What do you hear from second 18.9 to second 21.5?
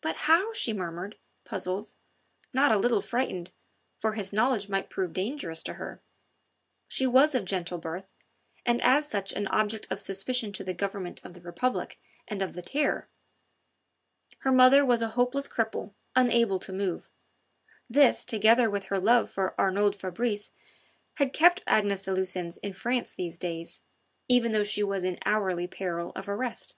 love for Arnould Fabrice had